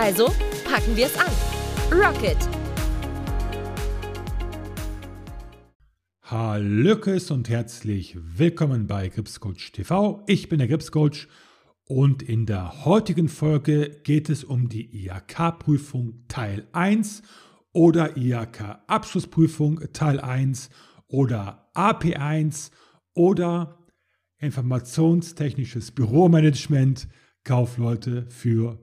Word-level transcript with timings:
Also 0.00 0.26
packen 0.64 0.96
wir 0.96 1.06
es 1.06 1.18
an. 1.18 1.26
Rocket! 1.90 2.36
Hallöckes 6.22 7.32
und 7.32 7.48
herzlich 7.48 8.16
willkommen 8.16 8.86
bei 8.86 9.08
Gripscoach 9.08 9.72
TV. 9.72 10.22
Ich 10.28 10.48
bin 10.48 10.60
der 10.60 10.68
Gripscoach 10.68 11.26
und 11.82 12.22
in 12.22 12.46
der 12.46 12.84
heutigen 12.84 13.28
Folge 13.28 14.00
geht 14.04 14.30
es 14.30 14.44
um 14.44 14.68
die 14.68 15.04
IHK-Prüfung 15.04 16.22
Teil 16.28 16.68
1 16.70 17.22
oder 17.72 18.16
IHK-Abschlussprüfung 18.16 19.80
Teil 19.92 20.20
1 20.20 20.70
oder 21.08 21.72
AP1 21.74 22.70
oder 23.14 23.84
Informationstechnisches 24.38 25.90
Büromanagement, 25.90 27.08
Kaufleute 27.42 28.26
für 28.30 28.76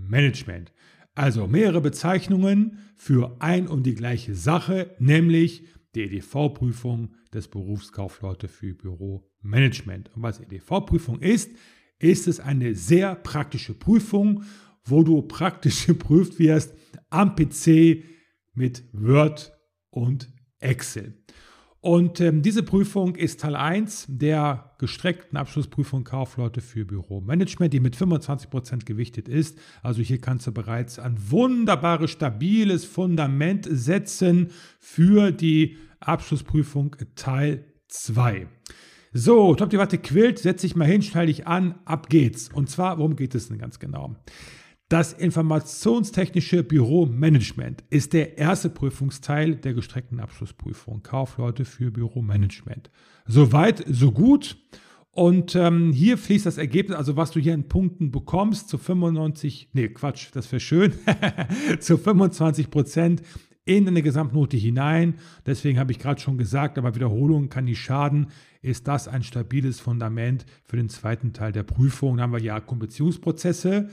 Büromanagement. 0.00 0.72
Also 1.14 1.46
mehrere 1.46 1.80
Bezeichnungen 1.80 2.78
für 2.96 3.36
ein 3.40 3.66
und 3.66 3.84
die 3.84 3.94
gleiche 3.94 4.34
Sache, 4.34 4.94
nämlich 4.98 5.64
die 5.94 6.02
EDV-Prüfung 6.02 7.14
des 7.32 7.48
Berufskaufleute 7.48 8.48
für 8.48 8.74
Büromanagement. 8.74 10.14
Und 10.14 10.22
was 10.22 10.40
EDV-Prüfung 10.40 11.20
ist, 11.20 11.50
ist 11.98 12.28
es 12.28 12.40
eine 12.40 12.74
sehr 12.74 13.14
praktische 13.16 13.74
Prüfung, 13.74 14.44
wo 14.84 15.02
du 15.02 15.22
praktisch 15.22 15.86
geprüft 15.86 16.38
wirst 16.38 16.74
am 17.10 17.34
PC 17.34 18.04
mit 18.54 18.84
Word 18.92 19.52
und 19.90 20.32
Excel. 20.60 21.14
Und 21.82 22.20
ähm, 22.20 22.42
diese 22.42 22.62
Prüfung 22.62 23.16
ist 23.16 23.40
Teil 23.40 23.56
1 23.56 24.04
der 24.08 24.74
gestreckten 24.78 25.38
Abschlussprüfung 25.38 26.04
Kaufleute 26.04 26.60
für 26.60 26.84
Büromanagement, 26.84 27.72
die 27.72 27.80
mit 27.80 27.96
25% 27.96 28.84
gewichtet 28.84 29.28
ist. 29.28 29.58
Also 29.82 30.02
hier 30.02 30.20
kannst 30.20 30.46
du 30.46 30.52
bereits 30.52 30.98
ein 30.98 31.16
wunderbares, 31.30 32.10
stabiles 32.10 32.84
Fundament 32.84 33.66
setzen 33.70 34.48
für 34.78 35.32
die 35.32 35.78
Abschlussprüfung 36.00 36.96
Teil 37.14 37.64
2. 37.88 38.46
So, 39.12 39.54
Top 39.54 39.70
die 39.70 39.78
Watte 39.78 39.98
quillt, 39.98 40.38
setz 40.38 40.60
dich 40.60 40.76
mal 40.76 40.86
hin, 40.86 41.00
schnall 41.02 41.26
dich 41.26 41.46
an, 41.46 41.76
ab 41.86 42.10
geht's. 42.10 42.50
Und 42.52 42.68
zwar, 42.68 42.98
worum 42.98 43.16
geht 43.16 43.34
es 43.34 43.48
denn 43.48 43.58
ganz 43.58 43.78
genau? 43.78 44.16
Das 44.90 45.12
informationstechnische 45.12 46.64
Büromanagement 46.64 47.84
ist 47.90 48.12
der 48.12 48.38
erste 48.38 48.68
Prüfungsteil 48.68 49.54
der 49.54 49.72
gestreckten 49.72 50.18
Abschlussprüfung. 50.18 51.04
Kaufleute 51.04 51.64
für 51.64 51.92
Büromanagement. 51.92 52.90
Soweit, 53.24 53.84
so 53.88 54.10
gut. 54.10 54.56
Und 55.12 55.54
ähm, 55.54 55.92
hier 55.92 56.18
fließt 56.18 56.44
das 56.44 56.58
Ergebnis, 56.58 56.98
also 56.98 57.16
was 57.16 57.30
du 57.30 57.38
hier 57.38 57.54
in 57.54 57.68
Punkten 57.68 58.10
bekommst, 58.10 58.68
zu 58.68 58.78
95, 58.78 59.70
nee, 59.74 59.86
Quatsch, 59.90 60.30
das 60.32 60.50
wäre 60.50 60.58
schön, 60.58 60.92
zu 61.78 61.96
25 61.96 62.68
Prozent 62.68 63.22
in 63.64 63.86
eine 63.86 64.02
Gesamtnote 64.02 64.56
hinein. 64.56 65.14
Deswegen 65.46 65.78
habe 65.78 65.92
ich 65.92 66.00
gerade 66.00 66.20
schon 66.20 66.36
gesagt, 66.36 66.78
aber 66.78 66.96
Wiederholung 66.96 67.48
kann 67.48 67.66
nicht 67.66 67.78
schaden. 67.78 68.26
Ist 68.60 68.88
das 68.88 69.06
ein 69.06 69.22
stabiles 69.22 69.78
Fundament 69.78 70.46
für 70.64 70.76
den 70.76 70.88
zweiten 70.88 71.32
Teil 71.32 71.52
der 71.52 71.62
Prüfung? 71.62 72.16
Da 72.16 72.24
haben 72.24 72.32
wir 72.32 72.42
ja 72.42 72.58
Beziehungsprozesse, 72.58 73.88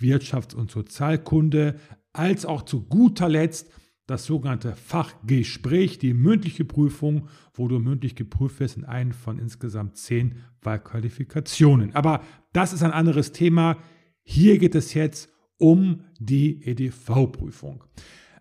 Wirtschafts- 0.00 0.54
und 0.54 0.70
Sozialkunde, 0.70 1.76
als 2.12 2.46
auch 2.46 2.62
zu 2.62 2.82
guter 2.82 3.28
Letzt 3.28 3.70
das 4.08 4.24
sogenannte 4.24 4.74
Fachgespräch, 4.74 5.98
die 5.98 6.14
mündliche 6.14 6.64
Prüfung, 6.64 7.28
wo 7.52 7.68
du 7.68 7.78
mündlich 7.78 8.16
geprüft 8.16 8.58
wirst 8.58 8.78
in 8.78 8.84
einen 8.84 9.12
von 9.12 9.38
insgesamt 9.38 9.98
zehn 9.98 10.36
Wahlqualifikationen. 10.62 11.94
Aber 11.94 12.22
das 12.54 12.72
ist 12.72 12.82
ein 12.82 12.92
anderes 12.92 13.32
Thema. 13.32 13.76
Hier 14.22 14.58
geht 14.58 14.74
es 14.74 14.94
jetzt 14.94 15.30
um 15.58 16.04
die 16.18 16.64
EDV-Prüfung. 16.64 17.84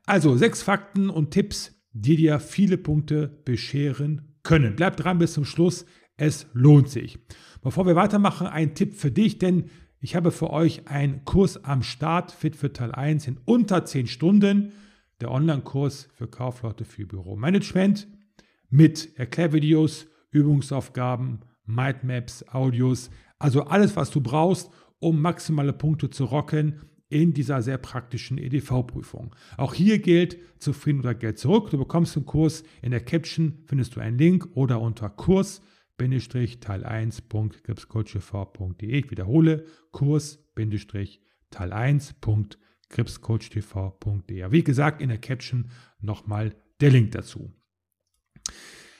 Also 0.05 0.37
sechs 0.37 0.63
Fakten 0.63 1.09
und 1.09 1.31
Tipps, 1.31 1.75
die 1.91 2.15
dir 2.15 2.39
viele 2.39 2.77
Punkte 2.77 3.41
bescheren 3.43 4.37
können. 4.43 4.77
Bleib 4.77 4.95
dran 4.95 5.17
bis 5.17 5.33
zum 5.33 5.43
Schluss, 5.43 5.85
es 6.15 6.47
lohnt 6.53 6.89
sich. 6.89 7.19
Bevor 7.61 7.85
wir 7.85 7.95
weitermachen, 7.97 8.47
ein 8.47 8.73
Tipp 8.73 8.93
für 8.93 9.11
dich, 9.11 9.37
denn 9.37 9.69
ich 9.99 10.15
habe 10.15 10.31
für 10.31 10.51
euch 10.51 10.87
einen 10.87 11.25
Kurs 11.25 11.63
am 11.63 11.81
Start, 11.81 12.31
Fit 12.31 12.55
für 12.55 12.71
Teil 12.71 12.91
1 12.91 13.27
in 13.27 13.39
unter 13.45 13.83
10 13.85 14.07
Stunden. 14.07 14.73
Der 15.19 15.31
Online-Kurs 15.31 16.09
für 16.13 16.27
Kaufleute 16.27 16.85
für 16.85 17.07
Büromanagement 17.07 18.07
mit 18.69 19.17
Erklärvideos, 19.17 20.05
Übungsaufgaben, 20.29 21.39
Mindmaps, 21.65 22.47
Audios, 22.49 23.09
also 23.39 23.63
alles, 23.63 23.95
was 23.95 24.11
du 24.11 24.21
brauchst, 24.21 24.69
um 24.99 25.19
maximale 25.21 25.73
Punkte 25.73 26.09
zu 26.11 26.25
rocken 26.25 26.81
in 27.09 27.33
dieser 27.33 27.61
sehr 27.61 27.77
praktischen 27.77 28.37
EDV-Prüfung. 28.37 29.35
Auch 29.55 29.73
hier 29.73 29.99
gilt 29.99 30.37
zufrieden 30.59 30.99
oder 30.99 31.15
Geld 31.15 31.39
zurück. 31.39 31.69
Du 31.71 31.77
bekommst 31.77 32.15
den 32.15 32.25
Kurs 32.25 32.63
in 32.81 32.91
der 32.91 32.99
Caption, 32.99 33.59
findest 33.65 33.95
du 33.95 34.01
einen 34.01 34.17
Link 34.17 34.47
oder 34.53 34.79
unter 34.81 35.09
Kurs 35.09 35.61
Teil 35.97 36.85
1.gripscoachtv.de. 36.85 38.89
Ich 38.89 39.11
wiederhole, 39.11 39.65
Kurs 39.91 40.39
Teil 41.49 41.73
1.gripscoachtv.de. 41.73 44.51
Wie 44.51 44.63
gesagt, 44.63 45.01
in 45.01 45.09
der 45.09 45.17
Caption 45.17 45.71
nochmal 45.99 46.55
der 46.79 46.91
Link 46.91 47.11
dazu. 47.11 47.51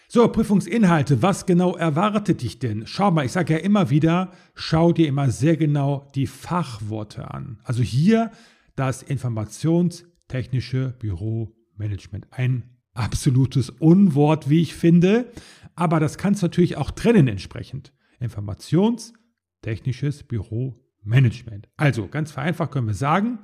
So, 0.09 0.25
Prüfungsinhalte, 0.29 1.21
was 1.21 1.45
genau 1.45 1.75
erwartet 1.75 2.41
dich 2.41 2.59
denn? 2.59 2.87
Schau 2.87 3.11
mal, 3.11 3.25
ich 3.25 3.33
sage 3.33 3.55
ja 3.55 3.59
immer 3.59 3.89
wieder, 3.89 4.31
schau 4.55 4.93
dir 4.93 5.05
immer 5.05 5.31
sehr 5.31 5.57
genau 5.57 6.07
die 6.15 6.27
Fachworte 6.27 7.29
an. 7.29 7.59
Also 7.63 7.83
hier 7.83 8.31
das 8.77 9.03
informationstechnische 9.03 10.95
Büromanagement. 10.99 12.27
Ein 12.31 12.76
absolutes 12.97 13.69
Unwort, 13.69 14.49
wie 14.49 14.61
ich 14.61 14.75
finde, 14.75 15.31
aber 15.75 15.99
das 15.99 16.17
kannst 16.17 16.41
du 16.41 16.47
natürlich 16.47 16.77
auch 16.77 16.91
trennen 16.91 17.27
entsprechend. 17.27 17.93
Informationstechnisches 18.19 20.23
Büromanagement. 20.23 21.69
Also 21.77 22.07
ganz 22.07 22.31
vereinfacht 22.31 22.71
können 22.71 22.87
wir 22.87 22.95
sagen, 22.95 23.39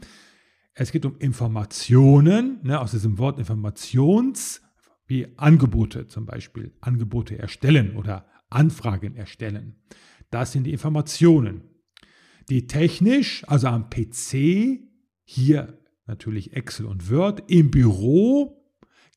es 0.74 0.92
geht 0.92 1.06
um 1.06 1.18
Informationen, 1.20 2.60
ne, 2.64 2.80
aus 2.80 2.92
diesem 2.92 3.20
Wort 3.20 3.38
Informations 3.38 4.62
wie 5.06 5.28
Angebote 5.38 6.08
zum 6.08 6.26
Beispiel, 6.26 6.74
Angebote 6.82 7.38
erstellen 7.38 7.96
oder 7.96 8.26
Anfragen 8.50 9.16
erstellen. 9.16 9.76
Das 10.32 10.52
sind 10.52 10.64
die 10.64 10.72
Informationen, 10.72 11.62
die 12.50 12.66
technisch, 12.66 13.44
also 13.48 13.68
am 13.68 13.90
PC, 13.90 14.80
hier 15.24 15.78
natürlich 16.08 16.54
Excel 16.54 16.88
und 16.88 17.12
Word, 17.12 17.44
im 17.52 17.70
Büro 17.70 18.63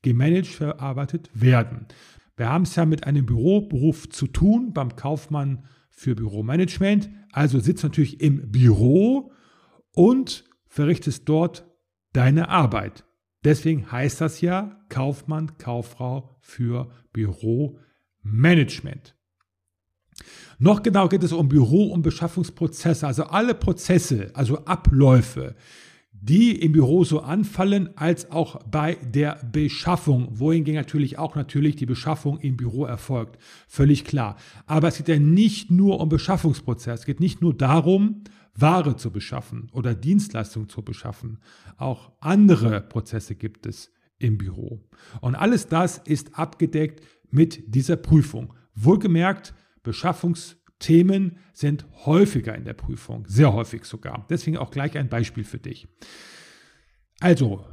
gemanagt 0.07 0.47
verarbeitet 0.47 1.29
werden. 1.33 1.87
Wir 2.35 2.49
haben 2.49 2.63
es 2.63 2.75
ja 2.75 2.85
mit 2.85 3.05
einem 3.05 3.25
Büroberuf 3.25 4.09
zu 4.09 4.27
tun, 4.27 4.73
beim 4.73 4.95
Kaufmann 4.95 5.65
für 5.89 6.15
Büromanagement. 6.15 7.09
Also 7.31 7.59
sitzt 7.59 7.83
natürlich 7.83 8.21
im 8.21 8.51
Büro 8.51 9.31
und 9.91 10.45
verrichtest 10.67 11.27
dort 11.27 11.65
deine 12.13 12.49
Arbeit. 12.49 13.05
Deswegen 13.43 13.91
heißt 13.91 14.21
das 14.21 14.41
ja 14.41 14.79
Kaufmann, 14.89 15.57
Kauffrau 15.57 16.37
für 16.41 16.89
Büromanagement. 17.13 19.15
Noch 20.59 20.83
genau 20.83 21.07
geht 21.07 21.23
es 21.23 21.31
um 21.31 21.47
Büro- 21.47 21.93
und 21.93 22.01
Beschaffungsprozesse, 22.01 23.05
also 23.05 23.25
alle 23.25 23.53
Prozesse, 23.53 24.31
also 24.33 24.65
Abläufe, 24.65 25.55
die 26.21 26.59
im 26.59 26.71
Büro 26.71 27.03
so 27.03 27.21
anfallen, 27.21 27.89
als 27.95 28.31
auch 28.31 28.61
bei 28.63 28.95
der 28.95 29.39
Beschaffung, 29.51 30.27
wohingegen 30.31 30.75
natürlich 30.75 31.17
auch 31.17 31.35
natürlich 31.35 31.75
die 31.75 31.85
Beschaffung 31.85 32.39
im 32.39 32.57
Büro 32.57 32.85
erfolgt. 32.85 33.37
Völlig 33.67 34.03
klar. 34.03 34.35
Aber 34.65 34.87
es 34.87 34.97
geht 34.97 35.07
ja 35.07 35.19
nicht 35.19 35.71
nur 35.71 35.99
um 35.99 36.09
Beschaffungsprozess, 36.09 37.01
es 37.01 37.05
geht 37.05 37.19
nicht 37.19 37.41
nur 37.41 37.53
darum, 37.53 38.23
Ware 38.55 38.95
zu 38.95 39.11
beschaffen 39.11 39.69
oder 39.71 39.93
Dienstleistungen 39.93 40.67
zu 40.67 40.81
beschaffen. 40.81 41.39
Auch 41.77 42.11
andere 42.19 42.81
Prozesse 42.81 43.35
gibt 43.35 43.67
es 43.67 43.91
im 44.17 44.37
Büro. 44.37 44.81
Und 45.21 45.35
alles 45.35 45.67
das 45.67 45.99
ist 45.99 46.37
abgedeckt 46.39 47.03
mit 47.29 47.75
dieser 47.75 47.97
Prüfung. 47.97 48.53
Wohlgemerkt, 48.73 49.53
Beschaffungs 49.83 50.57
Themen 50.79 51.37
sind 51.53 51.85
häufiger 52.05 52.55
in 52.55 52.65
der 52.65 52.73
Prüfung, 52.73 53.25
sehr 53.27 53.53
häufig 53.53 53.85
sogar. 53.85 54.25
Deswegen 54.29 54.57
auch 54.57 54.71
gleich 54.71 54.97
ein 54.97 55.09
Beispiel 55.09 55.43
für 55.43 55.59
dich. 55.59 55.87
Also, 57.19 57.65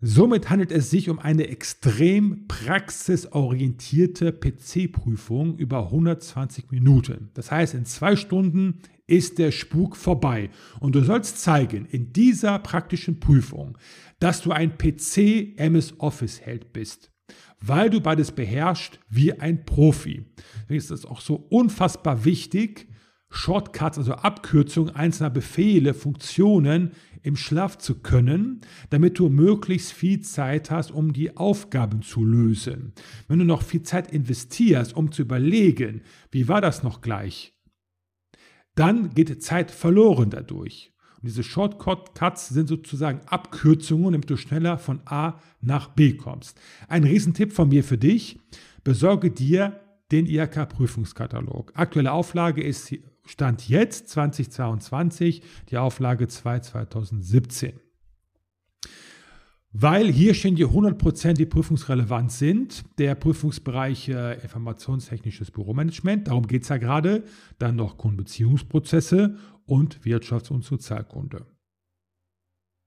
somit 0.00 0.50
handelt 0.50 0.72
es 0.72 0.90
sich 0.90 1.08
um 1.08 1.18
eine 1.18 1.48
extrem 1.48 2.46
praxisorientierte 2.48 4.32
PC-Prüfung 4.32 5.56
über 5.56 5.84
120 5.84 6.70
Minuten. 6.70 7.30
Das 7.34 7.50
heißt, 7.50 7.74
in 7.74 7.84
zwei 7.84 8.16
Stunden 8.16 8.80
ist 9.06 9.38
der 9.38 9.52
Spuk 9.52 9.96
vorbei 9.96 10.50
und 10.80 10.94
du 10.94 11.02
sollst 11.02 11.40
zeigen 11.40 11.86
in 11.86 12.12
dieser 12.12 12.58
praktischen 12.58 13.20
Prüfung, 13.20 13.78
dass 14.18 14.42
du 14.42 14.50
ein 14.50 14.76
PC 14.76 15.56
MS 15.56 15.94
Office 15.98 16.40
Held 16.40 16.72
bist 16.72 17.12
weil 17.60 17.90
du 17.90 18.00
beides 18.00 18.32
beherrschst 18.32 18.98
wie 19.08 19.32
ein 19.32 19.64
Profi. 19.64 20.24
Deswegen 20.62 20.78
ist 20.78 20.90
es 20.90 21.04
auch 21.04 21.20
so 21.20 21.34
unfassbar 21.34 22.24
wichtig, 22.24 22.88
Shortcuts, 23.30 23.98
also 23.98 24.14
Abkürzungen 24.14 24.94
einzelner 24.94 25.30
Befehle, 25.30 25.92
Funktionen 25.92 26.92
im 27.22 27.36
Schlaf 27.36 27.76
zu 27.76 28.00
können, 28.00 28.62
damit 28.90 29.18
du 29.18 29.28
möglichst 29.28 29.92
viel 29.92 30.20
Zeit 30.20 30.70
hast, 30.70 30.90
um 30.90 31.12
die 31.12 31.36
Aufgaben 31.36 32.02
zu 32.02 32.24
lösen. 32.24 32.94
Wenn 33.26 33.38
du 33.38 33.44
noch 33.44 33.62
viel 33.62 33.82
Zeit 33.82 34.10
investierst, 34.10 34.94
um 34.94 35.12
zu 35.12 35.22
überlegen, 35.22 36.02
wie 36.30 36.48
war 36.48 36.60
das 36.60 36.82
noch 36.82 37.00
gleich, 37.00 37.54
dann 38.74 39.10
geht 39.10 39.42
Zeit 39.42 39.70
verloren 39.70 40.30
dadurch. 40.30 40.92
Und 41.20 41.28
diese 41.28 41.42
Shortcuts 41.42 42.48
sind 42.48 42.68
sozusagen 42.68 43.20
Abkürzungen, 43.26 44.12
damit 44.12 44.30
du 44.30 44.36
schneller 44.36 44.78
von 44.78 45.00
A 45.04 45.40
nach 45.60 45.88
B 45.88 46.14
kommst. 46.14 46.60
Ein 46.88 47.04
Riesentipp 47.04 47.52
von 47.52 47.68
mir 47.68 47.82
für 47.82 47.98
dich, 47.98 48.38
besorge 48.84 49.30
dir 49.30 49.80
den 50.12 50.26
IHK-Prüfungskatalog. 50.26 51.72
Aktuelle 51.74 52.12
Auflage 52.12 52.62
ist 52.62 52.94
Stand 53.26 53.68
jetzt 53.68 54.08
2022, 54.08 55.42
die 55.70 55.76
Auflage 55.76 56.28
2 56.28 56.60
2017. 56.60 57.87
Weil 59.80 60.10
hier 60.10 60.34
stehen 60.34 60.56
die 60.56 60.66
100%, 60.66 61.34
die 61.34 61.46
prüfungsrelevant 61.46 62.32
sind. 62.32 62.84
Der 62.98 63.14
Prüfungsbereich 63.14 64.08
äh, 64.08 64.34
informationstechnisches 64.42 65.52
Büromanagement, 65.52 66.26
darum 66.26 66.48
geht 66.48 66.64
es 66.64 66.68
ja 66.68 66.78
gerade. 66.78 67.22
Dann 67.60 67.76
noch 67.76 67.96
Kundenbeziehungsprozesse 67.96 69.36
und 69.66 70.00
Wirtschafts- 70.00 70.50
und 70.50 70.64
Sozialkunde. 70.64 71.46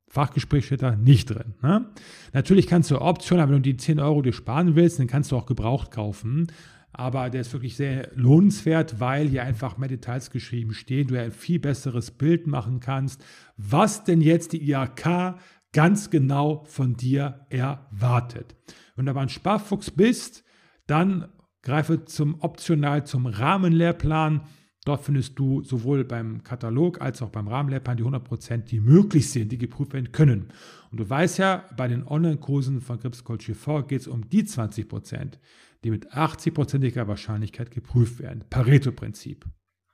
Fachgespräch 0.10 0.66
steht 0.66 0.82
da 0.82 0.98
nicht 0.98 1.30
drin. 1.30 1.54
Ne? 1.62 1.90
Natürlich 2.34 2.68
kannst 2.68 2.92
du 2.92 3.00
optional, 3.00 3.48
wenn 3.48 3.56
du 3.56 3.62
die 3.62 3.78
10 3.78 4.02
Euro 4.02 4.22
dir 4.22 4.34
sparen 4.34 4.76
willst, 4.76 5.00
dann 5.00 5.08
kannst 5.08 5.32
du 5.32 5.38
auch 5.38 5.46
gebraucht 5.46 5.92
kaufen. 5.92 6.48
Aber 6.92 7.30
der 7.30 7.40
ist 7.40 7.54
wirklich 7.54 7.78
sehr 7.78 8.10
lohnenswert, 8.16 9.00
weil 9.00 9.30
hier 9.30 9.44
einfach 9.44 9.78
mehr 9.78 9.88
Details 9.88 10.30
geschrieben 10.30 10.74
stehen, 10.74 11.08
du 11.08 11.18
ein 11.18 11.32
viel 11.32 11.60
besseres 11.60 12.12
Bild 12.12 12.48
machen 12.48 12.82
kannst, 12.82 13.24
was 13.56 14.04
denn 14.04 14.20
jetzt 14.20 14.52
die 14.52 14.70
IHK 14.70 15.38
ganz 15.74 16.10
genau 16.10 16.64
von 16.66 16.96
dir 16.96 17.46
erwartet. 17.50 18.56
Wenn 18.96 19.06
du 19.06 19.12
aber 19.12 19.22
ein 19.22 19.30
Sparfuchs 19.30 19.92
bist, 19.92 20.44
dann 20.88 21.30
greife 21.62 22.06
zum 22.06 22.42
optional 22.42 23.06
zum 23.06 23.26
Rahmenlehrplan 23.26 24.42
Dort 24.84 25.04
findest 25.04 25.38
du 25.38 25.62
sowohl 25.64 26.04
beim 26.04 26.44
Katalog 26.44 27.02
als 27.02 27.22
auch 27.22 27.30
beim 27.30 27.48
Rahmenlehrplan 27.48 27.98
die 27.98 28.04
100%, 28.04 28.64
die 28.64 28.80
möglich 28.80 29.30
sind, 29.30 29.52
die 29.52 29.60
geprüft 29.60 29.94
werden 29.94 30.12
können. 30.12 30.48
Und 30.90 31.00
du 31.00 31.08
weißt 31.08 31.38
ja, 31.38 31.66
bei 31.78 31.88
den 31.88 32.08
Online-Kursen 32.08 32.82
von 32.82 33.00
Grips 33.00 33.24
Coach 33.24 33.46
TV 33.46 33.84
geht 33.84 34.02
es 34.02 34.08
um 34.08 34.28
die 34.28 34.44
20%, 34.44 35.38
die 35.84 35.92
mit 35.92 36.12
80%iger 36.12 37.08
Wahrscheinlichkeit 37.08 37.70
geprüft 37.70 38.20
werden. 38.20 38.44
Pareto-Prinzip. 38.50 39.46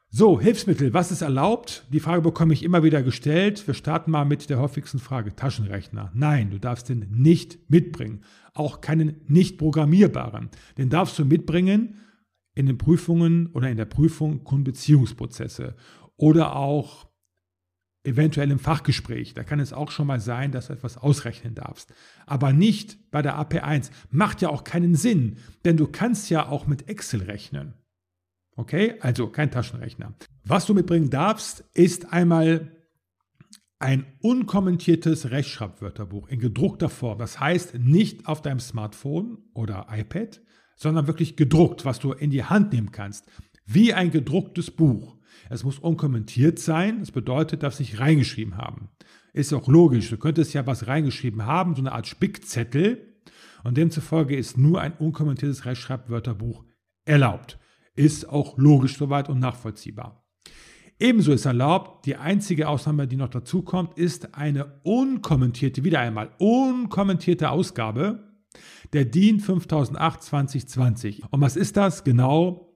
So, 0.10 0.40
Hilfsmittel, 0.40 0.94
was 0.94 1.12
ist 1.12 1.22
erlaubt? 1.22 1.86
Die 1.92 2.00
Frage 2.00 2.22
bekomme 2.22 2.54
ich 2.54 2.64
immer 2.64 2.82
wieder 2.82 3.04
gestellt. 3.04 3.68
Wir 3.68 3.74
starten 3.74 4.10
mal 4.10 4.24
mit 4.24 4.50
der 4.50 4.58
häufigsten 4.58 5.00
Frage, 5.00 5.36
Taschenrechner. 5.36 6.12
Nein, 6.16 6.50
du 6.50 6.60
darfst 6.60 6.88
den 6.88 7.08
nicht 7.12 7.70
mitbringen. 7.70 8.24
Auch 8.54 8.80
keinen 8.80 9.20
nicht 9.28 9.58
programmierbaren. 9.58 10.50
Den 10.78 10.90
darfst 10.90 11.20
du 11.20 11.26
mitbringen, 11.26 12.00
in 12.56 12.66
den 12.66 12.78
Prüfungen 12.78 13.48
oder 13.48 13.70
in 13.70 13.78
der 13.78 13.86
Prüfung 13.86 14.44
Kundenbeziehungsprozesse 14.44 15.76
oder 16.16 16.56
auch 16.56 17.08
eventuell 18.04 18.50
im 18.50 18.60
Fachgespräch. 18.60 19.34
Da 19.34 19.44
kann 19.44 19.60
es 19.60 19.74
auch 19.74 19.92
schon 19.92 20.08
mal 20.08 20.22
sein, 20.22 20.52
dass 20.52 20.68
du 20.68 20.74
etwas 20.74 20.98
ausrechnen 20.98 21.54
darfst. 21.54 21.94
Aber 22.26 22.54
nicht 22.54 23.12
bei 23.12 23.22
der 23.22 23.38
AP1. 23.38 23.92
Macht 24.10 24.42
ja 24.42 24.50
auch 24.50 24.64
keinen 24.64 24.96
Sinn, 24.96 25.38
denn 25.66 25.78
du 25.78 25.86
kannst 25.86 26.30
ja 26.30 26.48
auch 26.48 26.66
mit 26.66 26.88
Excel 26.88 27.24
rechnen. 27.24 27.74
Okay, 28.58 28.96
also 29.02 29.28
kein 29.28 29.52
Taschenrechner. 29.52 30.16
Was 30.44 30.66
du 30.66 30.74
mitbringen 30.74 31.12
darfst, 31.12 31.64
ist 31.76 32.12
einmal 32.12 32.76
ein 33.78 34.08
unkommentiertes 34.20 35.30
Rechtschreibwörterbuch 35.30 36.28
in 36.28 36.40
gedruckter 36.40 36.90
Form. 36.90 37.20
Das 37.20 37.40
heißt 37.40 37.76
nicht 37.76 38.28
auf 38.28 38.42
deinem 38.42 38.60
Smartphone 38.60 39.38
oder 39.54 39.86
iPad, 39.92 40.42
sondern 40.76 41.06
wirklich 41.06 41.36
gedruckt, 41.36 41.86
was 41.86 42.00
du 42.00 42.14
in 42.14 42.32
die 42.32 42.46
Hand 42.46 42.74
nehmen 42.74 42.92
kannst. 42.92 43.28
Wie 43.68 43.94
ein 43.94 44.10
gedrucktes 44.10 44.72
Buch. 44.72 45.18
Es 45.52 45.64
muss 45.64 45.78
unkommentiert 45.78 46.58
sein, 46.58 47.00
das 47.00 47.12
bedeutet, 47.12 47.62
dass 47.62 47.80
ich 47.80 48.00
reingeschrieben 48.00 48.58
haben. 48.58 48.90
Ist 49.34 49.54
auch 49.54 49.68
logisch, 49.68 50.10
du 50.10 50.18
könntest 50.18 50.56
ja 50.56 50.66
was 50.66 50.88
reingeschrieben 50.88 51.46
haben, 51.46 51.76
so 51.76 51.82
eine 51.84 51.92
Art 51.92 52.08
Spickzettel. 52.08 53.14
Und 53.64 53.78
demzufolge 53.78 54.36
ist 54.36 54.58
nur 54.58 54.82
ein 54.82 54.94
unkommentiertes 54.94 55.66
Rechtschreibwörterbuch 55.66 56.64
erlaubt. 57.06 57.60
Ist 57.98 58.30
auch 58.30 58.58
logisch 58.58 58.98
soweit 58.98 59.28
und 59.28 59.40
nachvollziehbar. 59.40 60.24
Ebenso 61.00 61.34
ist 61.34 61.46
erlaubt, 61.46 62.06
die 62.06 62.16
einzige 62.16 62.70
Ausnahme, 62.70 63.08
die 63.08 63.18
noch 63.18 63.30
dazu 63.30 63.62
kommt, 63.62 63.98
ist 63.98 64.36
eine 64.36 64.80
unkommentierte, 64.84 65.84
wieder 65.84 66.00
einmal 66.00 66.32
unkommentierte 66.40 67.52
Ausgabe 67.52 68.24
der 68.94 69.06
DIN 69.06 69.40
5008 69.40 70.24
2020. 70.24 71.24
Und 71.30 71.42
was 71.42 71.56
ist 71.56 71.76
das? 71.76 72.04
Genau 72.04 72.76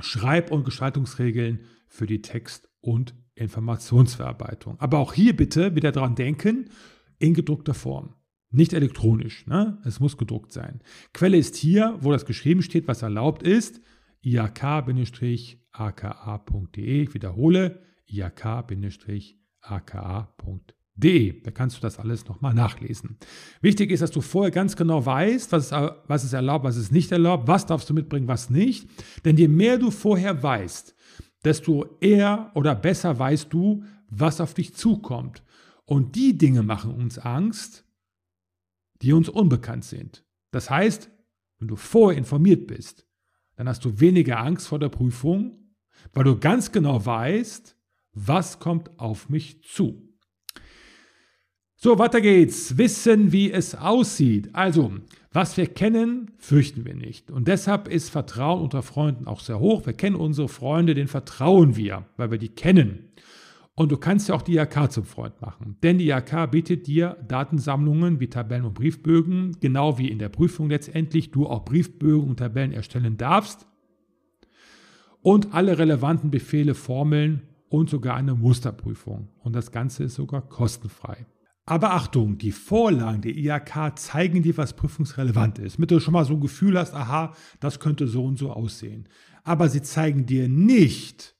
Schreib- 0.00 0.50
und 0.50 0.64
Gestaltungsregeln 0.64 1.60
für 1.88 2.06
die 2.06 2.22
Text- 2.22 2.68
und 2.80 3.14
Informationsverarbeitung. 3.34 4.78
Aber 4.80 4.98
auch 4.98 5.12
hier 5.12 5.36
bitte 5.36 5.74
wieder 5.74 5.92
daran 5.92 6.14
denken, 6.14 6.70
in 7.18 7.34
gedruckter 7.34 7.74
Form. 7.74 8.14
Nicht 8.50 8.72
elektronisch, 8.72 9.46
ne? 9.46 9.78
es 9.84 9.98
muss 9.98 10.16
gedruckt 10.16 10.52
sein. 10.52 10.80
Quelle 11.12 11.36
ist 11.36 11.56
hier, 11.56 11.96
wo 12.00 12.12
das 12.12 12.24
geschrieben 12.26 12.62
steht, 12.62 12.86
was 12.86 13.02
erlaubt 13.02 13.42
ist, 13.42 13.80
iak-aka.de. 14.24 15.52
Ich 17.02 17.14
wiederhole, 17.14 17.82
iak-aka.de 18.06 19.34
de. 20.94 21.42
Da 21.42 21.50
kannst 21.50 21.76
du 21.76 21.80
das 21.80 21.98
alles 21.98 22.26
nochmal 22.26 22.54
nachlesen. 22.54 23.18
Wichtig 23.60 23.90
ist, 23.90 24.00
dass 24.00 24.10
du 24.10 24.20
vorher 24.20 24.50
ganz 24.50 24.76
genau 24.76 25.04
weißt, 25.04 25.52
was, 25.52 25.72
was 25.72 26.24
ist 26.24 26.32
erlaubt, 26.32 26.64
was 26.64 26.76
ist 26.76 26.92
nicht 26.92 27.12
erlaubt, 27.12 27.48
was 27.48 27.66
darfst 27.66 27.90
du 27.90 27.94
mitbringen, 27.94 28.28
was 28.28 28.50
nicht. 28.50 28.88
Denn 29.24 29.36
je 29.36 29.48
mehr 29.48 29.78
du 29.78 29.90
vorher 29.90 30.42
weißt, 30.42 30.94
desto 31.44 31.98
eher 32.00 32.52
oder 32.54 32.74
besser 32.74 33.18
weißt 33.18 33.52
du, 33.52 33.84
was 34.08 34.40
auf 34.40 34.54
dich 34.54 34.74
zukommt. 34.74 35.42
Und 35.84 36.16
die 36.16 36.38
Dinge 36.38 36.62
machen 36.62 36.94
uns 36.94 37.18
Angst, 37.18 37.84
die 39.02 39.12
uns 39.12 39.28
unbekannt 39.28 39.84
sind. 39.84 40.24
Das 40.50 40.70
heißt, 40.70 41.10
wenn 41.58 41.68
du 41.68 41.76
vorher 41.76 42.16
informiert 42.16 42.66
bist, 42.66 43.06
dann 43.56 43.68
hast 43.68 43.84
du 43.84 44.00
weniger 44.00 44.38
Angst 44.40 44.68
vor 44.68 44.78
der 44.78 44.88
Prüfung, 44.88 45.74
weil 46.12 46.24
du 46.24 46.38
ganz 46.38 46.72
genau 46.72 47.04
weißt, 47.04 47.76
was 48.12 48.58
kommt 48.58 48.98
auf 48.98 49.28
mich 49.28 49.62
zu. 49.62 50.14
So, 51.76 51.98
weiter 51.98 52.20
geht's. 52.20 52.78
Wissen, 52.78 53.30
wie 53.32 53.52
es 53.52 53.74
aussieht. 53.74 54.54
Also, 54.54 54.92
was 55.32 55.56
wir 55.56 55.66
kennen, 55.66 56.30
fürchten 56.38 56.86
wir 56.86 56.94
nicht. 56.94 57.30
Und 57.30 57.48
deshalb 57.48 57.88
ist 57.88 58.08
Vertrauen 58.08 58.62
unter 58.62 58.82
Freunden 58.82 59.26
auch 59.26 59.40
sehr 59.40 59.58
hoch. 59.58 59.84
Wir 59.84 59.92
kennen 59.92 60.16
unsere 60.16 60.48
Freunde, 60.48 60.94
denen 60.94 61.08
vertrauen 61.08 61.76
wir, 61.76 62.06
weil 62.16 62.30
wir 62.30 62.38
die 62.38 62.48
kennen. 62.48 63.12
Und 63.76 63.90
du 63.90 63.96
kannst 63.96 64.28
ja 64.28 64.36
auch 64.36 64.42
die 64.42 64.56
IHK 64.56 64.92
zum 64.92 65.04
Freund 65.04 65.40
machen. 65.40 65.76
Denn 65.82 65.98
die 65.98 66.08
IHK 66.08 66.50
bietet 66.50 66.86
dir 66.86 67.16
Datensammlungen 67.26 68.20
wie 68.20 68.28
Tabellen 68.28 68.64
und 68.64 68.74
Briefbögen, 68.74 69.56
genau 69.60 69.98
wie 69.98 70.08
in 70.08 70.20
der 70.20 70.28
Prüfung 70.28 70.70
letztendlich 70.70 71.32
du 71.32 71.46
auch 71.46 71.64
Briefbögen 71.64 72.28
und 72.28 72.36
Tabellen 72.36 72.72
erstellen 72.72 73.16
darfst. 73.16 73.66
Und 75.22 75.54
alle 75.54 75.78
relevanten 75.78 76.30
Befehle, 76.30 76.74
Formeln 76.74 77.42
und 77.68 77.90
sogar 77.90 78.14
eine 78.14 78.34
Musterprüfung. 78.34 79.30
Und 79.40 79.56
das 79.56 79.72
Ganze 79.72 80.04
ist 80.04 80.14
sogar 80.14 80.42
kostenfrei. 80.42 81.26
Aber 81.66 81.94
Achtung, 81.94 82.36
die 82.36 82.52
Vorlagen 82.52 83.22
der 83.22 83.34
IHK 83.34 83.98
zeigen 83.98 84.42
dir, 84.42 84.56
was 84.56 84.74
prüfungsrelevant 84.74 85.58
ist, 85.58 85.78
damit 85.78 85.90
du 85.90 85.98
schon 85.98 86.12
mal 86.12 86.26
so 86.26 86.34
ein 86.34 86.40
Gefühl 86.40 86.78
hast, 86.78 86.94
aha, 86.94 87.34
das 87.58 87.80
könnte 87.80 88.06
so 88.06 88.24
und 88.24 88.38
so 88.38 88.52
aussehen. 88.52 89.08
Aber 89.44 89.68
sie 89.68 89.82
zeigen 89.82 90.26
dir 90.26 90.48
nicht, 90.48 91.33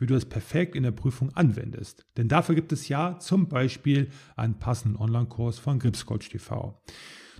wie 0.00 0.06
du 0.06 0.14
es 0.14 0.24
perfekt 0.24 0.74
in 0.74 0.82
der 0.82 0.90
Prüfung 0.90 1.30
anwendest. 1.34 2.04
Denn 2.16 2.26
dafür 2.26 2.56
gibt 2.56 2.72
es 2.72 2.88
ja 2.88 3.18
zum 3.18 3.48
Beispiel 3.48 4.08
einen 4.34 4.58
passenden 4.58 4.96
Online-Kurs 4.96 5.58
von 5.58 5.78
Gripscoach 5.78 6.30
TV. 6.30 6.82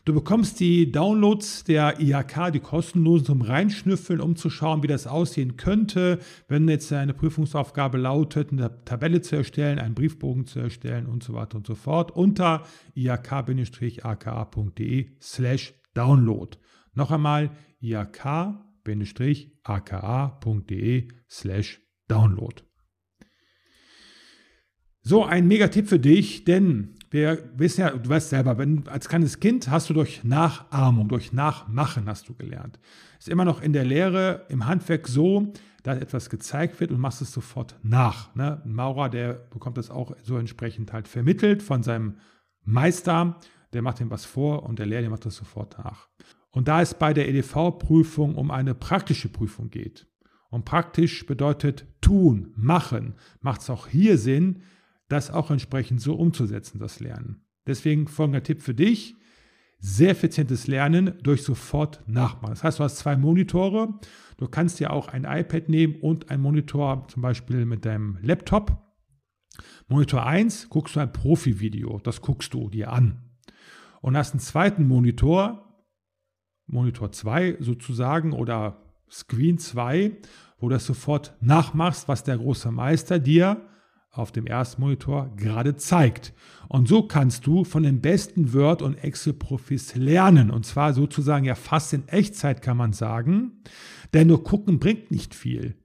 Du 0.06 0.14
bekommst 0.14 0.60
die 0.60 0.90
Downloads 0.90 1.64
der 1.64 2.00
IHK, 2.00 2.52
die 2.52 2.60
kostenlosen 2.60 3.26
zum 3.26 3.42
Reinschnüffeln, 3.42 4.20
um 4.20 4.34
zu 4.34 4.48
schauen, 4.48 4.82
wie 4.82 4.86
das 4.86 5.06
aussehen 5.06 5.58
könnte, 5.58 6.20
wenn 6.48 6.66
jetzt 6.68 6.90
eine 6.92 7.12
Prüfungsaufgabe 7.12 7.98
lautet, 7.98 8.50
eine 8.50 8.82
Tabelle 8.84 9.20
zu 9.20 9.36
erstellen, 9.36 9.78
einen 9.78 9.94
Briefbogen 9.94 10.46
zu 10.46 10.58
erstellen 10.58 11.04
und 11.06 11.22
so 11.22 11.34
weiter 11.34 11.58
und 11.58 11.66
so 11.66 11.74
fort 11.74 12.12
unter 12.12 12.62
ihk-aka.de 12.94 13.90
slash 15.20 15.74
download. 15.94 16.56
Noch 16.94 17.10
einmal 17.10 17.50
ihk-aka.de 17.80 18.68
slash 21.28 21.74
download. 21.74 21.89
So, 25.02 25.24
ein 25.24 25.48
Mega-Tipp 25.48 25.88
für 25.88 25.98
dich, 25.98 26.44
denn 26.44 26.94
wir 27.10 27.50
wissen 27.56 27.80
ja, 27.80 27.90
du 27.90 28.08
weißt 28.08 28.30
selber, 28.30 28.58
wenn, 28.58 28.86
als 28.86 29.08
kleines 29.08 29.40
Kind 29.40 29.68
hast 29.70 29.90
du 29.90 29.94
durch 29.94 30.22
Nachahmung, 30.22 31.08
durch 31.08 31.32
Nachmachen 31.32 32.06
hast 32.08 32.28
du 32.28 32.34
gelernt. 32.34 32.78
Ist 33.18 33.28
immer 33.28 33.44
noch 33.44 33.62
in 33.62 33.72
der 33.72 33.84
Lehre, 33.84 34.46
im 34.48 34.66
Handwerk 34.66 35.08
so, 35.08 35.52
dass 35.82 35.98
etwas 35.98 36.30
gezeigt 36.30 36.78
wird 36.80 36.90
und 36.90 37.00
machst 37.00 37.22
es 37.22 37.32
sofort 37.32 37.78
nach. 37.82 38.34
Ne? 38.34 38.62
Ein 38.64 38.74
Maurer, 38.74 39.08
der 39.08 39.32
bekommt 39.32 39.78
das 39.78 39.90
auch 39.90 40.14
so 40.22 40.36
entsprechend 40.36 40.92
halt 40.92 41.08
vermittelt 41.08 41.62
von 41.62 41.82
seinem 41.82 42.18
Meister, 42.62 43.38
der 43.72 43.82
macht 43.82 44.00
ihm 44.00 44.10
was 44.10 44.24
vor 44.24 44.64
und 44.64 44.78
der 44.78 44.86
Lehrer, 44.86 45.02
der 45.02 45.10
macht 45.10 45.24
das 45.24 45.36
sofort 45.36 45.78
nach. 45.78 46.08
Und 46.50 46.68
da 46.68 46.82
es 46.82 46.94
bei 46.94 47.14
der 47.14 47.28
EDV-Prüfung 47.28 48.34
um 48.34 48.50
eine 48.50 48.74
praktische 48.74 49.28
Prüfung 49.28 49.70
geht, 49.70 50.09
und 50.50 50.64
praktisch 50.64 51.24
bedeutet 51.26 51.86
tun, 52.00 52.52
machen, 52.56 53.14
macht 53.40 53.62
es 53.62 53.70
auch 53.70 53.86
hier 53.86 54.18
Sinn, 54.18 54.62
das 55.08 55.30
auch 55.30 55.50
entsprechend 55.50 56.00
so 56.00 56.14
umzusetzen, 56.14 56.78
das 56.78 57.00
Lernen. 57.00 57.44
Deswegen 57.66 58.08
folgender 58.08 58.42
Tipp 58.42 58.62
für 58.62 58.74
dich. 58.74 59.16
Sehr 59.78 60.10
effizientes 60.10 60.66
Lernen 60.66 61.14
durch 61.22 61.42
sofort 61.42 62.06
nachmachen. 62.06 62.50
Das 62.50 62.64
heißt, 62.64 62.78
du 62.78 62.84
hast 62.84 62.98
zwei 62.98 63.16
Monitore. 63.16 63.98
Du 64.36 64.46
kannst 64.46 64.78
dir 64.78 64.92
auch 64.92 65.08
ein 65.08 65.24
iPad 65.24 65.68
nehmen 65.68 65.96
und 66.00 66.30
ein 66.30 66.40
Monitor 66.40 67.06
zum 67.08 67.22
Beispiel 67.22 67.64
mit 67.64 67.86
deinem 67.86 68.18
Laptop. 68.20 68.78
Monitor 69.88 70.26
1 70.26 70.68
guckst 70.68 70.96
du 70.96 71.00
ein 71.00 71.12
Profi-Video. 71.12 71.98
Das 72.00 72.20
guckst 72.20 72.52
du 72.52 72.68
dir 72.68 72.92
an. 72.92 73.22
Und 74.02 74.16
hast 74.16 74.32
einen 74.32 74.40
zweiten 74.40 74.86
Monitor, 74.86 75.82
Monitor 76.66 77.10
2 77.10 77.56
sozusagen 77.60 78.32
oder 78.32 78.89
Screen 79.10 79.58
2, 79.58 80.12
wo 80.58 80.68
du 80.68 80.74
das 80.74 80.86
sofort 80.86 81.34
nachmachst, 81.40 82.08
was 82.08 82.24
der 82.24 82.38
große 82.38 82.70
Meister 82.70 83.18
dir 83.18 83.66
auf 84.12 84.32
dem 84.32 84.46
ersten 84.46 84.82
Monitor 84.82 85.32
gerade 85.36 85.76
zeigt. 85.76 86.32
Und 86.68 86.88
so 86.88 87.02
kannst 87.02 87.46
du 87.46 87.64
von 87.64 87.82
den 87.82 88.00
besten 88.00 88.52
Word- 88.52 88.82
und 88.82 89.02
Excel-Profis 89.02 89.94
lernen. 89.94 90.50
Und 90.50 90.66
zwar 90.66 90.94
sozusagen 90.94 91.44
ja 91.44 91.54
fast 91.54 91.92
in 91.92 92.08
Echtzeit 92.08 92.60
kann 92.62 92.76
man 92.76 92.92
sagen. 92.92 93.62
Denn 94.12 94.26
nur 94.26 94.42
gucken 94.42 94.80
bringt 94.80 95.10
nicht 95.10 95.34
viel. 95.34 95.76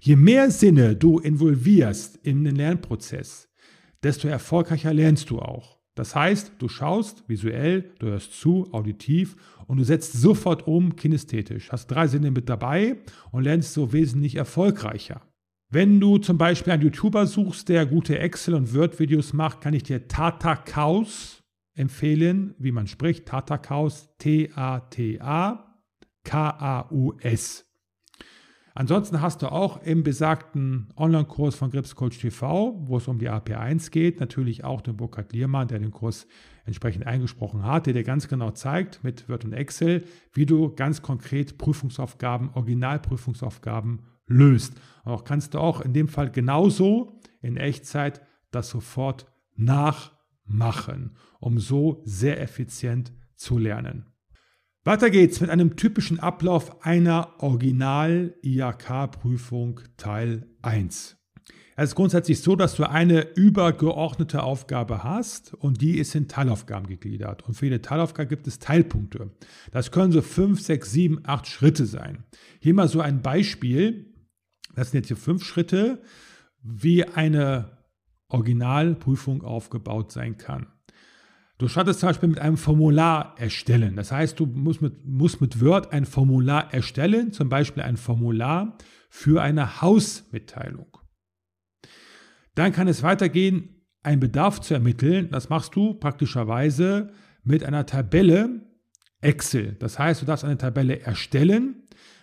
Je 0.00 0.16
mehr 0.16 0.50
Sinne 0.50 0.96
du 0.96 1.18
involvierst 1.18 2.16
in 2.16 2.44
den 2.44 2.56
Lernprozess, 2.56 3.48
desto 4.02 4.28
erfolgreicher 4.28 4.92
lernst 4.92 5.30
du 5.30 5.38
auch. 5.38 5.79
Das 5.94 6.14
heißt, 6.14 6.52
du 6.58 6.68
schaust 6.68 7.28
visuell, 7.28 7.92
du 7.98 8.06
hörst 8.06 8.38
zu, 8.38 8.72
auditiv 8.72 9.36
und 9.66 9.78
du 9.78 9.84
setzt 9.84 10.12
sofort 10.12 10.66
um 10.66 10.96
kinästhetisch. 10.96 11.70
Hast 11.70 11.88
drei 11.88 12.06
Sinne 12.06 12.30
mit 12.30 12.48
dabei 12.48 12.98
und 13.32 13.42
lernst 13.42 13.74
so 13.74 13.92
wesentlich 13.92 14.36
erfolgreicher. 14.36 15.20
Wenn 15.72 16.00
du 16.00 16.18
zum 16.18 16.36
Beispiel 16.38 16.72
einen 16.72 16.82
YouTuber 16.82 17.26
suchst, 17.26 17.68
der 17.68 17.86
gute 17.86 18.18
Excel- 18.18 18.54
und 18.54 18.74
Word-Videos 18.74 19.32
macht, 19.32 19.60
kann 19.60 19.74
ich 19.74 19.84
dir 19.84 20.08
Tata 20.08 20.56
Kaus 20.56 21.44
empfehlen, 21.74 22.54
wie 22.58 22.72
man 22.72 22.88
spricht. 22.88 23.26
Tata 23.26 23.56
Kaus, 23.58 24.08
T-A-T-A-K-A-U-S. 24.18 25.70
Ansonsten 28.74 29.20
hast 29.20 29.42
du 29.42 29.50
auch 29.50 29.82
im 29.82 30.02
besagten 30.02 30.88
Online-Kurs 30.96 31.56
von 31.56 31.70
Grips 31.70 31.94
Coach 31.96 32.18
TV, 32.18 32.76
wo 32.80 32.98
es 32.98 33.08
um 33.08 33.18
die 33.18 33.28
AP1 33.28 33.90
geht, 33.90 34.20
natürlich 34.20 34.64
auch 34.64 34.80
den 34.80 34.96
Burkhard 34.96 35.32
Liermann, 35.32 35.68
der 35.68 35.80
den 35.80 35.90
Kurs 35.90 36.26
entsprechend 36.64 37.06
eingesprochen 37.06 37.64
hat, 37.64 37.86
der 37.86 37.94
dir 37.94 38.04
ganz 38.04 38.28
genau 38.28 38.52
zeigt 38.52 39.02
mit 39.02 39.28
Word 39.28 39.44
und 39.44 39.52
Excel, 39.52 40.04
wie 40.32 40.46
du 40.46 40.72
ganz 40.74 41.02
konkret 41.02 41.58
Prüfungsaufgaben, 41.58 42.50
Originalprüfungsaufgaben 42.54 44.02
löst. 44.26 44.74
Auch 45.04 45.24
kannst 45.24 45.54
du 45.54 45.58
auch 45.58 45.80
in 45.80 45.92
dem 45.92 46.06
Fall 46.06 46.30
genauso 46.30 47.20
in 47.42 47.56
Echtzeit 47.56 48.20
das 48.52 48.70
sofort 48.70 49.26
nachmachen, 49.56 51.16
um 51.40 51.58
so 51.58 52.02
sehr 52.04 52.40
effizient 52.40 53.12
zu 53.34 53.58
lernen. 53.58 54.09
Weiter 54.82 55.10
geht's 55.10 55.42
mit 55.42 55.50
einem 55.50 55.76
typischen 55.76 56.20
Ablauf 56.20 56.86
einer 56.86 57.34
Original-IAK-Prüfung 57.42 59.80
Teil 59.98 60.46
1. 60.62 61.18
Es 61.76 61.90
ist 61.90 61.94
grundsätzlich 61.94 62.40
so, 62.40 62.56
dass 62.56 62.76
du 62.76 62.88
eine 62.88 63.34
übergeordnete 63.34 64.42
Aufgabe 64.42 65.04
hast 65.04 65.52
und 65.52 65.82
die 65.82 65.98
ist 65.98 66.14
in 66.14 66.28
Teilaufgaben 66.28 66.86
gegliedert. 66.86 67.46
Und 67.46 67.52
für 67.52 67.66
jede 67.66 67.82
Teilaufgabe 67.82 68.30
gibt 68.30 68.46
es 68.46 68.58
Teilpunkte. 68.58 69.32
Das 69.70 69.90
können 69.90 70.12
so 70.12 70.22
5, 70.22 70.58
6, 70.58 70.90
7, 70.90 71.20
8 71.24 71.46
Schritte 71.46 71.84
sein. 71.84 72.24
Hier 72.58 72.72
mal 72.72 72.88
so 72.88 73.02
ein 73.02 73.20
Beispiel. 73.20 74.14
Das 74.74 74.90
sind 74.90 75.00
jetzt 75.00 75.08
hier 75.08 75.18
fünf 75.18 75.44
Schritte, 75.44 76.00
wie 76.62 77.04
eine 77.04 77.76
Originalprüfung 78.28 79.42
aufgebaut 79.42 80.10
sein 80.10 80.38
kann. 80.38 80.68
Du 81.60 81.68
startest 81.68 82.00
zum 82.00 82.08
Beispiel 82.08 82.30
mit 82.30 82.38
einem 82.38 82.56
Formular 82.56 83.34
erstellen. 83.36 83.94
Das 83.94 84.10
heißt, 84.10 84.40
du 84.40 84.46
musst 84.46 84.80
mit, 84.80 85.04
musst 85.04 85.42
mit 85.42 85.62
Word 85.62 85.92
ein 85.92 86.06
Formular 86.06 86.72
erstellen, 86.72 87.32
zum 87.32 87.50
Beispiel 87.50 87.82
ein 87.82 87.98
Formular 87.98 88.78
für 89.10 89.42
eine 89.42 89.82
Hausmitteilung. 89.82 90.96
Dann 92.54 92.72
kann 92.72 92.88
es 92.88 93.02
weitergehen, 93.02 93.84
einen 94.02 94.20
Bedarf 94.20 94.62
zu 94.62 94.72
ermitteln. 94.72 95.28
Das 95.32 95.50
machst 95.50 95.76
du 95.76 95.92
praktischerweise 95.92 97.12
mit 97.44 97.62
einer 97.62 97.84
Tabelle 97.84 98.62
Excel. 99.20 99.74
Das 99.74 99.98
heißt, 99.98 100.22
du 100.22 100.26
darfst 100.26 100.46
eine 100.46 100.56
Tabelle 100.56 101.00
erstellen 101.00 101.79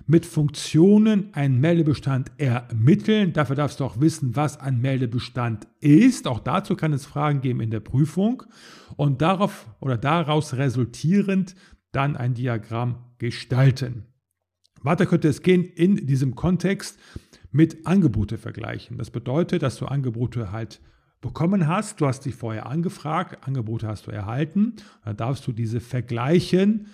mit 0.07 0.25
Funktionen 0.25 1.33
einen 1.33 1.59
Meldebestand 1.59 2.31
ermitteln. 2.37 3.33
Dafür 3.33 3.57
darfst 3.57 3.81
du 3.81 3.83
auch 3.83 3.99
wissen, 3.99 4.35
was 4.37 4.59
ein 4.59 4.79
Meldebestand 4.79 5.67
ist. 5.81 6.27
Auch 6.27 6.39
dazu 6.39 6.75
kann 6.75 6.93
es 6.93 7.05
Fragen 7.05 7.41
geben 7.41 7.59
in 7.59 7.71
der 7.71 7.81
Prüfung 7.81 8.43
und 8.95 9.21
darauf 9.21 9.67
oder 9.81 9.97
daraus 9.97 10.53
resultierend 10.53 11.55
dann 11.91 12.15
ein 12.15 12.33
Diagramm 12.33 12.95
gestalten. 13.17 14.05
Weiter 14.81 15.05
könnte 15.05 15.27
es 15.27 15.41
gehen 15.41 15.65
in 15.65 16.07
diesem 16.07 16.35
Kontext 16.35 16.97
mit 17.51 17.85
Angebote 17.85 18.37
vergleichen. 18.37 18.97
Das 18.97 19.09
bedeutet, 19.09 19.61
dass 19.61 19.77
du 19.77 19.87
Angebote 19.87 20.51
halt 20.51 20.79
bekommen 21.19 21.67
hast. 21.67 21.99
Du 21.99 22.07
hast 22.07 22.25
dich 22.25 22.35
vorher 22.35 22.67
angefragt, 22.67 23.45
Angebote 23.45 23.87
hast 23.87 24.07
du 24.07 24.11
erhalten. 24.11 24.75
Dann 25.03 25.17
darfst 25.17 25.45
du 25.47 25.51
diese 25.51 25.81
vergleichen 25.81 26.87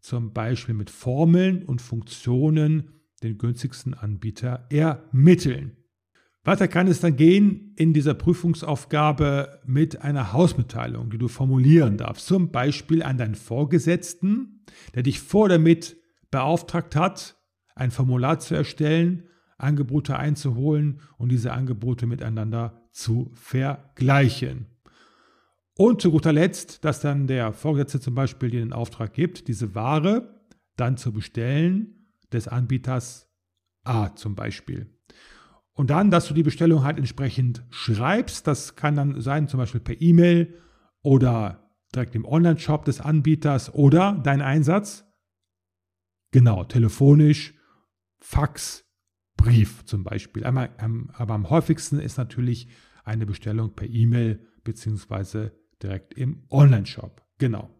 zum 0.00 0.32
Beispiel 0.32 0.74
mit 0.74 0.90
Formeln 0.90 1.64
und 1.64 1.82
Funktionen 1.82 2.90
den 3.22 3.38
günstigsten 3.38 3.94
Anbieter 3.94 4.66
ermitteln. 4.70 5.76
Weiter 6.42 6.68
kann 6.68 6.86
es 6.86 7.00
dann 7.00 7.16
gehen 7.16 7.74
in 7.76 7.92
dieser 7.92 8.14
Prüfungsaufgabe 8.14 9.60
mit 9.66 10.00
einer 10.00 10.32
Hausmitteilung, 10.32 11.10
die 11.10 11.18
du 11.18 11.28
formulieren 11.28 11.98
darfst. 11.98 12.26
Zum 12.26 12.50
Beispiel 12.50 13.02
an 13.02 13.18
deinen 13.18 13.34
Vorgesetzten, 13.34 14.64
der 14.94 15.02
dich 15.02 15.20
vor 15.20 15.50
damit 15.50 15.98
beauftragt 16.30 16.96
hat, 16.96 17.36
ein 17.74 17.90
Formular 17.90 18.38
zu 18.38 18.54
erstellen, 18.54 19.24
Angebote 19.58 20.18
einzuholen 20.18 21.00
und 21.18 21.30
diese 21.30 21.52
Angebote 21.52 22.06
miteinander 22.06 22.88
zu 22.90 23.30
vergleichen. 23.34 24.66
Und 25.80 26.02
zu 26.02 26.10
guter 26.10 26.34
Letzt, 26.34 26.84
dass 26.84 27.00
dann 27.00 27.26
der 27.26 27.54
Vorgesetzte 27.54 28.00
zum 28.00 28.14
Beispiel 28.14 28.50
den 28.50 28.74
Auftrag 28.74 29.14
gibt, 29.14 29.48
diese 29.48 29.74
Ware 29.74 30.44
dann 30.76 30.98
zu 30.98 31.10
bestellen 31.10 32.12
des 32.30 32.48
Anbieters 32.48 33.32
A 33.84 34.14
zum 34.14 34.34
Beispiel. 34.34 34.94
Und 35.72 35.88
dann, 35.88 36.10
dass 36.10 36.28
du 36.28 36.34
die 36.34 36.42
Bestellung 36.42 36.84
halt 36.84 36.98
entsprechend 36.98 37.64
schreibst. 37.70 38.46
Das 38.46 38.76
kann 38.76 38.94
dann 38.94 39.22
sein, 39.22 39.48
zum 39.48 39.56
Beispiel 39.56 39.80
per 39.80 39.98
E-Mail 39.98 40.54
oder 41.00 41.72
direkt 41.94 42.14
im 42.14 42.26
Online-Shop 42.26 42.84
des 42.84 43.00
Anbieters 43.00 43.72
oder 43.72 44.20
dein 44.22 44.42
Einsatz. 44.42 45.06
Genau, 46.30 46.64
telefonisch, 46.64 47.54
Fax, 48.18 48.84
Brief 49.38 49.86
zum 49.86 50.04
Beispiel. 50.04 50.44
aber 50.44 50.68
am 50.76 51.48
häufigsten 51.48 52.00
ist 52.00 52.18
natürlich 52.18 52.68
eine 53.02 53.24
Bestellung 53.24 53.74
per 53.74 53.88
E-Mail 53.88 54.46
beziehungsweise 54.62 55.58
direkt 55.82 56.14
im 56.14 56.44
Online-Shop. 56.50 57.22
Genau. 57.38 57.70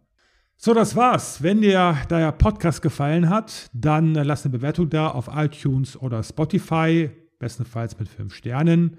So, 0.56 0.74
das 0.74 0.94
war's. 0.94 1.42
Wenn 1.42 1.62
dir 1.62 1.96
der 2.10 2.32
Podcast 2.32 2.82
gefallen 2.82 3.30
hat, 3.30 3.70
dann 3.72 4.12
lass 4.14 4.44
eine 4.44 4.52
Bewertung 4.52 4.90
da 4.90 5.08
auf 5.08 5.30
iTunes 5.32 5.96
oder 5.96 6.22
Spotify, 6.22 7.10
bestenfalls 7.38 7.98
mit 7.98 8.08
fünf 8.08 8.34
Sternen 8.34 8.98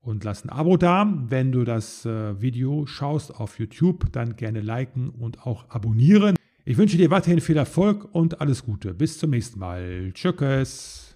und 0.00 0.24
lass 0.24 0.44
ein 0.44 0.50
Abo 0.50 0.76
da. 0.76 1.12
Wenn 1.28 1.52
du 1.52 1.64
das 1.64 2.06
äh, 2.06 2.40
Video 2.40 2.86
schaust 2.86 3.34
auf 3.34 3.58
YouTube, 3.58 4.12
dann 4.12 4.36
gerne 4.36 4.60
liken 4.60 5.10
und 5.10 5.46
auch 5.46 5.68
abonnieren. 5.68 6.36
Ich 6.64 6.78
wünsche 6.78 6.96
dir 6.96 7.10
weiterhin 7.10 7.42
viel 7.42 7.58
Erfolg 7.58 8.08
und 8.14 8.40
alles 8.40 8.64
Gute. 8.64 8.94
Bis 8.94 9.18
zum 9.18 9.30
nächsten 9.30 9.58
Mal. 9.58 10.10
Tschüss. 10.14 11.13